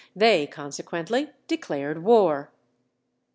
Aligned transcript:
They 0.15 0.47
consequently 0.47 1.29
declared 1.47 2.03
war. 2.03 2.49